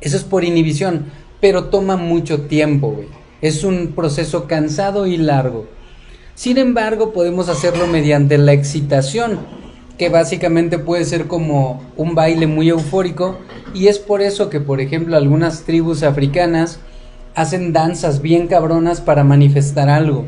[0.00, 3.06] Eso es por inhibición, pero toma mucho tiempo, güey.
[3.40, 5.68] Es un proceso cansado y largo.
[6.34, 9.38] Sin embargo, podemos hacerlo mediante la excitación,
[9.96, 13.38] que básicamente puede ser como un baile muy eufórico,
[13.74, 16.80] y es por eso que, por ejemplo, algunas tribus africanas
[17.36, 20.26] hacen danzas bien cabronas para manifestar algo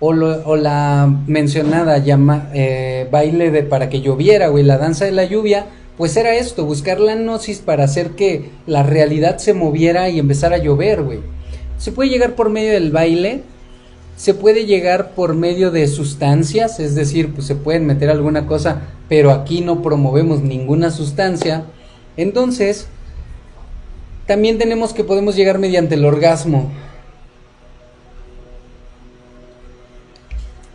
[0.00, 5.24] o, la mencionada llama, eh, baile de para que lloviera, güey, la danza de la
[5.24, 5.66] lluvia,
[5.98, 10.56] pues era esto, buscar la gnosis para hacer que la realidad se moviera y empezara
[10.56, 11.20] a llover, güey.
[11.76, 13.42] Se puede llegar por medio del baile,
[14.16, 18.82] se puede llegar por medio de sustancias, es decir, pues se pueden meter alguna cosa,
[19.08, 21.64] pero aquí no promovemos ninguna sustancia.
[22.16, 22.86] Entonces,
[24.26, 26.70] también tenemos que podemos llegar mediante el orgasmo.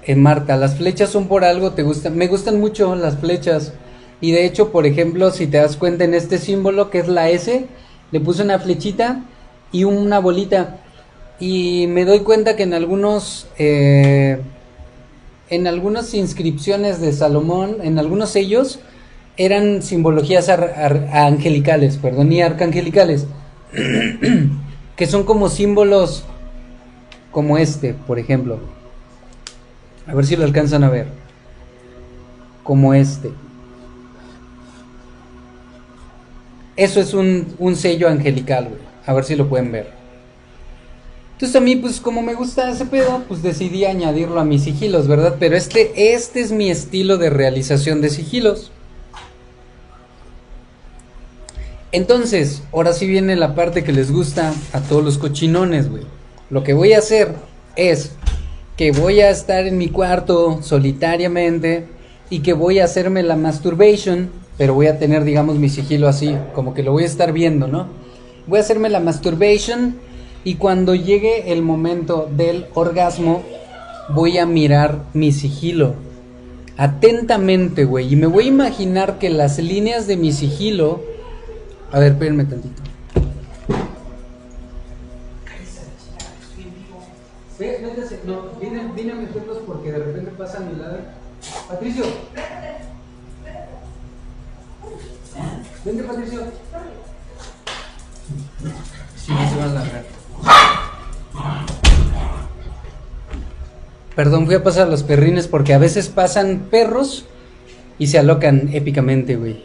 [0.07, 3.73] Eh, Marta, las flechas son por algo, te gustan, me gustan mucho las flechas.
[4.21, 7.29] Y de hecho, por ejemplo, si te das cuenta en este símbolo que es la
[7.29, 7.65] S,
[8.11, 9.23] le puse una flechita
[9.71, 10.77] y una bolita.
[11.39, 14.39] Y me doy cuenta que en algunos, eh,
[15.49, 18.79] en algunas inscripciones de Salomón, en algunos sellos,
[19.37, 23.25] eran simbologías angelicales, perdón, y arcangelicales,
[24.95, 26.23] que son como símbolos
[27.31, 28.59] como este, por ejemplo.
[30.07, 31.07] A ver si lo alcanzan a ver.
[32.63, 33.31] Como este.
[36.75, 38.81] Eso es un, un sello angelical, güey.
[39.05, 39.91] A ver si lo pueden ver.
[41.33, 45.07] Entonces a mí, pues como me gusta ese pedo, pues decidí añadirlo a mis sigilos,
[45.07, 45.35] ¿verdad?
[45.37, 48.71] Pero este, este es mi estilo de realización de sigilos.
[51.91, 56.03] Entonces, ahora sí viene la parte que les gusta a todos los cochinones, güey.
[56.49, 57.35] Lo que voy a hacer
[57.75, 58.11] es
[58.77, 61.85] que voy a estar en mi cuarto solitariamente
[62.29, 66.35] y que voy a hacerme la masturbation, pero voy a tener, digamos, mi sigilo así,
[66.53, 67.87] como que lo voy a estar viendo, ¿no?
[68.47, 69.95] Voy a hacerme la masturbation
[70.43, 73.43] y cuando llegue el momento del orgasmo,
[74.09, 75.95] voy a mirar mi sigilo
[76.77, 81.01] atentamente, güey, y me voy a imaginar que las líneas de mi sigilo...
[81.91, 82.81] A ver, espérenme tantito.
[88.25, 90.99] No, vine, a meterlos porque de repente pasa a mi lado.
[91.69, 92.05] Patricio.
[95.85, 96.41] Vente, Patricio.
[99.15, 100.03] Sí, se va a largar.
[104.15, 107.25] Perdón, voy a pasar a los perrines porque a veces pasan perros
[107.99, 109.63] y se alocan épicamente, güey.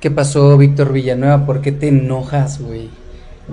[0.00, 1.44] ¿Qué pasó, Víctor Villanueva?
[1.44, 2.88] ¿Por qué te enojas, güey?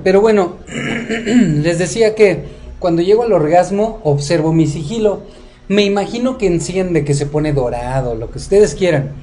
[0.04, 5.22] Pero bueno, les decía que cuando llego al orgasmo, observo mi sigilo.
[5.68, 9.14] Me imagino que enciende, que se pone dorado, lo que ustedes quieran.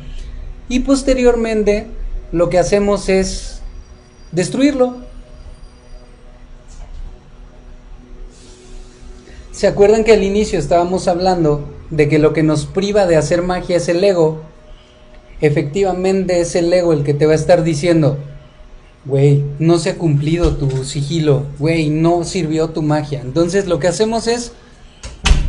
[0.69, 1.87] Y posteriormente,
[2.33, 3.61] lo que hacemos es
[4.33, 4.97] destruirlo.
[9.53, 13.43] ¿Se acuerdan que al inicio estábamos hablando de que lo que nos priva de hacer
[13.43, 14.41] magia es el ego?
[15.41, 18.19] Efectivamente es el ego el que te va a estar diciendo,
[19.05, 23.21] güey, no se ha cumplido tu sigilo, güey, no sirvió tu magia.
[23.21, 24.53] Entonces lo que hacemos es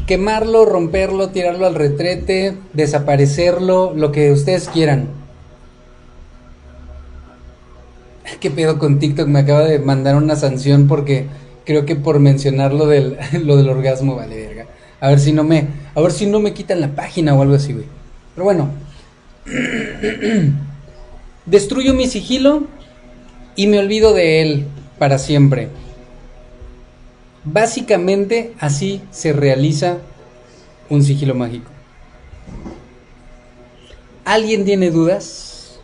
[0.06, 5.08] quemarlo, romperlo, tirarlo al retrete, desaparecerlo, lo que ustedes quieran.
[8.40, 9.28] ¿Qué pedo con TikTok?
[9.28, 11.28] Me acaba de mandar una sanción porque
[11.66, 14.66] creo que por mencionar lo del, lo del orgasmo, vale verga.
[15.00, 17.56] A ver si no me, a ver si no me quitan la página o algo
[17.56, 17.86] así, güey.
[18.34, 18.70] Pero bueno.
[21.46, 22.64] Destruyo mi sigilo
[23.56, 24.68] y me olvido de él
[25.00, 25.70] para siempre.
[27.44, 29.98] Básicamente así se realiza
[30.90, 31.70] un sigilo mágico.
[34.26, 35.80] ¿Alguien tiene dudas?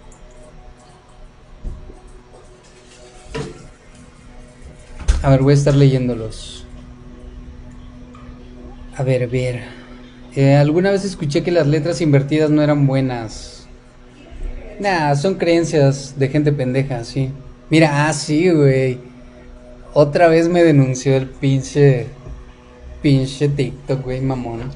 [5.22, 6.66] A ver, voy a estar leyéndolos.
[8.98, 9.62] A ver, ver.
[10.36, 13.68] Eh, alguna vez escuché que las letras invertidas no eran buenas.
[14.80, 17.30] Nah, son creencias de gente pendeja, sí.
[17.72, 19.00] Mira, ah, sí, güey.
[19.94, 22.08] Otra vez me denunció el pinche.
[23.02, 24.72] Pinche TikTok, güey, mamón.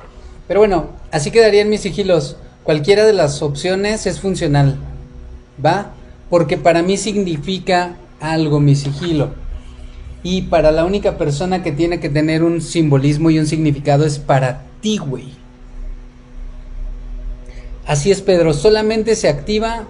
[0.48, 2.38] Pero bueno, así quedarían mis sigilos.
[2.64, 4.78] Cualquiera de las opciones es funcional.
[5.64, 5.92] ¿Va?
[6.30, 9.32] Porque para mí significa algo mi sigilo.
[10.24, 14.20] Y para la única persona que tiene que tener un simbolismo y un significado es
[14.20, 15.34] para ti, güey.
[17.86, 18.54] Así es, Pedro.
[18.54, 19.86] Solamente se activa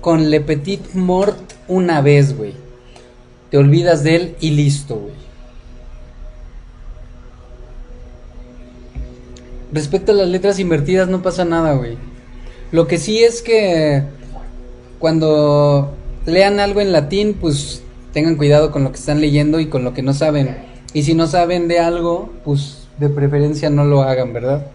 [0.00, 1.38] con Le Petit Mort
[1.68, 2.54] una vez, güey.
[3.50, 5.14] Te olvidas de él y listo, güey.
[9.72, 11.96] Respecto a las letras invertidas no pasa nada, güey.
[12.72, 14.02] Lo que sí es que
[14.98, 15.94] cuando
[16.24, 17.82] lean algo en latín, pues
[18.12, 20.56] tengan cuidado con lo que están leyendo y con lo que no saben.
[20.92, 24.66] Y si no saben de algo, pues de preferencia no lo hagan, ¿verdad?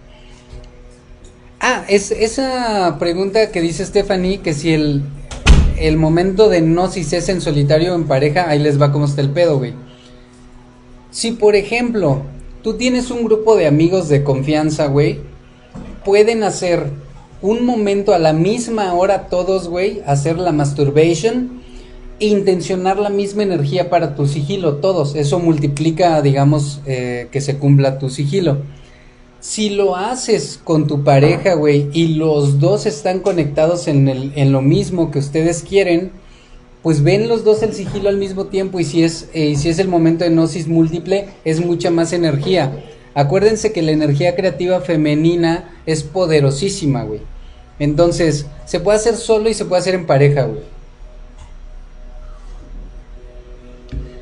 [1.64, 5.04] Ah, es esa pregunta que dice Stephanie, que si el,
[5.78, 9.22] el momento de gnosis es en solitario o en pareja, ahí les va como está
[9.22, 9.76] el pedo, güey.
[11.12, 12.24] Si por ejemplo,
[12.64, 15.20] tú tienes un grupo de amigos de confianza, güey,
[16.04, 16.88] pueden hacer
[17.44, 21.62] un momento a la misma hora todos, güey, hacer la masturbation
[22.20, 25.14] e intencionar la misma energía para tu sigilo, todos.
[25.14, 28.58] Eso multiplica, digamos, eh, que se cumpla tu sigilo.
[29.42, 34.52] Si lo haces con tu pareja, güey, y los dos están conectados en, el, en
[34.52, 36.12] lo mismo que ustedes quieren,
[36.84, 39.80] pues ven los dos el sigilo al mismo tiempo y si es, eh, si es
[39.80, 42.84] el momento de gnosis múltiple, es mucha más energía.
[43.16, 47.22] Acuérdense que la energía creativa femenina es poderosísima, güey.
[47.80, 50.62] Entonces, se puede hacer solo y se puede hacer en pareja, güey.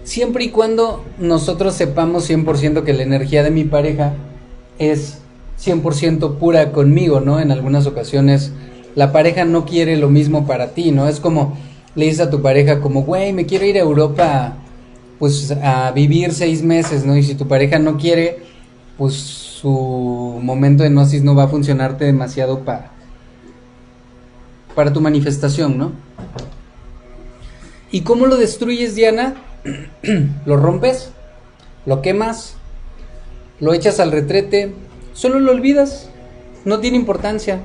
[0.05, 4.13] Siempre y cuando nosotros sepamos 100% que la energía de mi pareja
[4.79, 5.19] es
[5.63, 7.39] 100% pura conmigo, ¿no?
[7.39, 8.51] En algunas ocasiones
[8.95, 11.07] la pareja no quiere lo mismo para ti, ¿no?
[11.07, 11.57] Es como
[11.95, 14.55] le dices a tu pareja como, güey, me quiero ir a Europa
[15.19, 17.15] pues a vivir seis meses, ¿no?
[17.17, 18.39] Y si tu pareja no quiere,
[18.97, 22.91] pues su momento de gnosis no va a funcionarte demasiado para
[24.75, 25.91] para tu manifestación, ¿no?
[27.91, 29.35] ¿Y cómo lo destruyes, Diana?
[30.45, 31.11] lo rompes,
[31.85, 32.55] lo quemas,
[33.59, 34.73] lo echas al retrete,
[35.13, 36.09] solo lo olvidas,
[36.65, 37.59] no tiene importancia.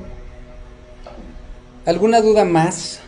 [1.85, 2.99] ¿Alguna duda más?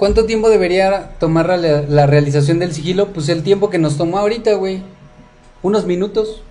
[0.00, 3.08] ¿Cuánto tiempo debería tomar la, realización del sigilo?
[3.08, 4.82] Pues el tiempo que nos tomó ahorita, güey.
[5.62, 6.42] Unos minutos.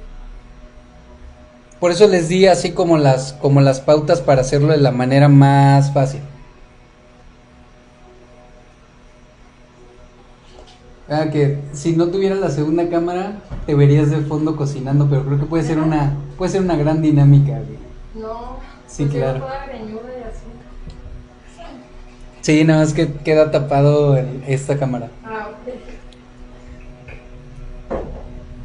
[1.80, 5.30] Por eso les di así como las, como las pautas para hacerlo de la manera
[5.30, 6.22] más fácil.
[11.10, 15.40] Ah, que si no tuviera la segunda cámara, te verías de fondo cocinando, pero creo
[15.40, 17.80] que puede ser una, puede ser una gran dinámica, güey.
[18.16, 18.58] No,
[18.90, 19.46] Sí, pues claro.
[22.42, 25.10] Sí, nada más que queda tapado en esta cámara.
[25.24, 25.74] Ah, ok.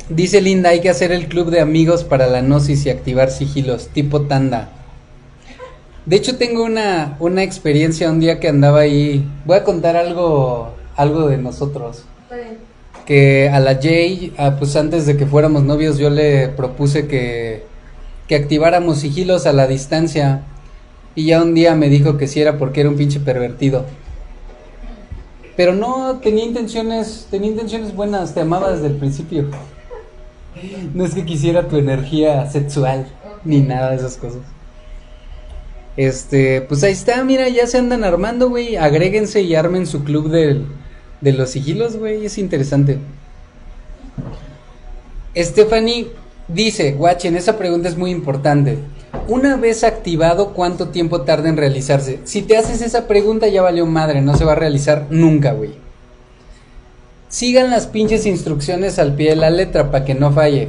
[0.09, 3.89] Dice Linda, hay que hacer el club de amigos para la gnosis y activar sigilos,
[3.89, 4.71] tipo tanda.
[6.07, 9.27] De hecho, tengo una, una experiencia un día que andaba ahí.
[9.45, 12.05] Voy a contar algo, algo de nosotros.
[13.07, 17.63] Que a la Jay, ah, pues antes de que fuéramos novios, yo le propuse que,
[18.29, 20.43] que activáramos sigilos a la distancia.
[21.15, 23.85] Y ya un día me dijo que sí era porque era un pinche pervertido.
[25.57, 29.47] Pero no tenía intenciones, tenía intenciones buenas, te amaba desde el principio.
[30.95, 33.07] No es que quisiera tu energía sexual,
[33.45, 34.41] ni nada de esas cosas.
[35.97, 38.77] Este, pues ahí está, mira, ya se andan armando, güey.
[38.77, 40.67] Agréguense y armen su club del-
[41.25, 42.27] de los sigilos, güey.
[42.27, 42.99] Es interesante.
[45.37, 46.09] Stephanie
[46.47, 48.79] dice, guachen, esa pregunta es muy importante.
[49.27, 52.21] Una vez activado, ¿cuánto tiempo tarda en realizarse?
[52.25, 55.73] Si te haces esa pregunta, ya valió madre, no se va a realizar nunca, güey.
[57.29, 60.69] Sigan las pinches instrucciones al pie de la letra para que no falle.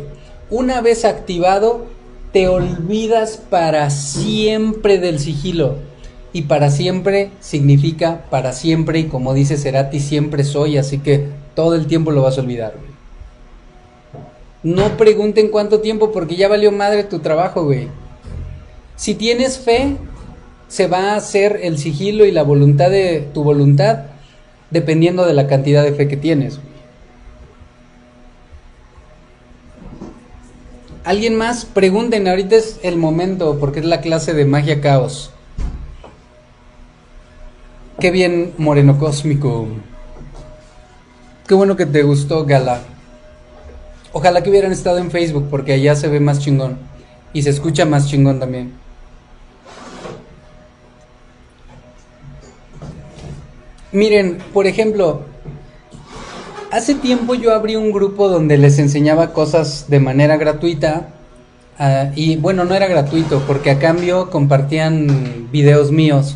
[0.49, 1.86] Una vez activado,
[2.32, 5.78] te olvidas para siempre del sigilo.
[6.36, 9.00] Y para siempre significa para siempre.
[9.00, 10.78] Y como dice Cerati, siempre soy.
[10.78, 12.74] Así que todo el tiempo lo vas a olvidar.
[12.78, 12.92] güey.
[14.62, 17.88] No pregunten cuánto tiempo porque ya valió madre tu trabajo, güey.
[18.98, 19.96] Si tienes fe,
[20.68, 24.00] se va a hacer el sigilo y la voluntad de tu voluntad
[24.72, 26.60] dependiendo de la cantidad de fe que tienes.
[31.06, 31.64] ¿Alguien más?
[31.64, 35.32] Pregunten, ahorita es el momento porque es la clase de magia caos.
[38.00, 39.68] Qué bien, Moreno Cósmico.
[41.48, 42.82] Qué bueno que te gustó, Gala.
[44.12, 46.78] Ojalá que hubieran estado en Facebook porque allá se ve más chingón.
[47.32, 48.74] Y se escucha más chingón también.
[53.93, 55.22] Miren, por ejemplo,
[56.72, 61.14] hace tiempo yo abrí un grupo donde les enseñaba cosas de manera gratuita.
[61.80, 66.36] Ah, y bueno, no era gratuito porque a cambio compartían videos míos.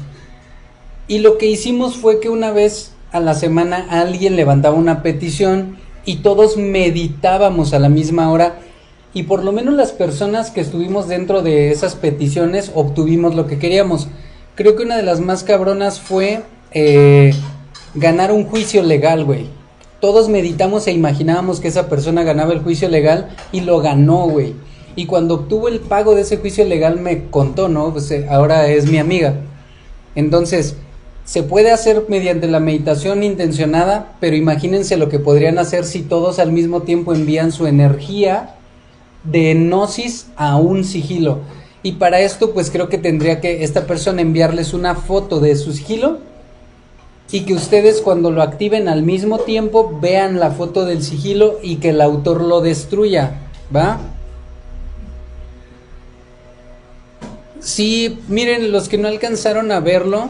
[1.10, 5.78] Y lo que hicimos fue que una vez a la semana alguien levantaba una petición
[6.05, 8.60] y todos meditábamos a la misma hora
[9.12, 13.57] y por lo menos las personas que estuvimos dentro de esas peticiones obtuvimos lo que
[13.57, 14.07] queríamos.
[14.53, 16.43] Creo que una de las más cabronas fue
[16.74, 17.34] eh,
[17.95, 19.47] ganar un juicio legal, güey.
[19.99, 24.53] Todos meditamos e imaginábamos que esa persona ganaba el juicio legal y lo ganó, güey.
[24.95, 27.91] Y cuando obtuvo el pago de ese juicio legal me contó, ¿no?
[27.93, 29.38] Pues eh, ahora es mi amiga.
[30.14, 30.76] Entonces,
[31.30, 36.39] se puede hacer mediante la meditación intencionada, pero imagínense lo que podrían hacer si todos
[36.39, 38.55] al mismo tiempo envían su energía
[39.25, 41.41] de gnosis a un sigilo.
[41.84, 45.71] Y para esto, pues creo que tendría que esta persona enviarles una foto de su
[45.71, 46.17] sigilo
[47.32, 51.75] y que ustedes cuando lo activen al mismo tiempo vean la foto del sigilo y
[51.75, 53.36] que el autor lo destruya,
[53.73, 53.99] ¿va?
[57.59, 60.30] Sí, miren, los que no alcanzaron a verlo,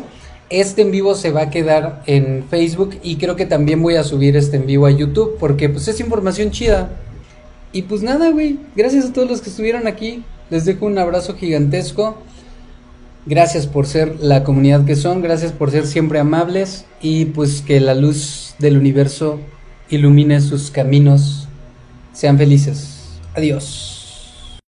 [0.50, 4.04] este en vivo se va a quedar en Facebook y creo que también voy a
[4.04, 6.90] subir este en vivo a YouTube porque pues es información chida.
[7.72, 10.24] Y pues nada, güey, gracias a todos los que estuvieron aquí.
[10.50, 12.18] Les dejo un abrazo gigantesco.
[13.26, 17.80] Gracias por ser la comunidad que son, gracias por ser siempre amables y pues que
[17.80, 19.40] la luz del universo
[19.90, 21.48] ilumine sus caminos.
[22.14, 23.20] Sean felices.
[23.36, 23.99] Adiós.